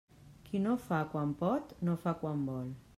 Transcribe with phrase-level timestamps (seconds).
[0.47, 2.77] Qui no fa quan pot, no fa quan vol.